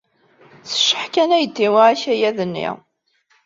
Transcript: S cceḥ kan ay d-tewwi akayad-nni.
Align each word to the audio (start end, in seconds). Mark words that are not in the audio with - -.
S 0.69 0.71
cceḥ 0.79 1.05
kan 1.13 1.29
ay 1.37 1.45
d-tewwi 1.47 1.81
akayad-nni. 1.91 2.69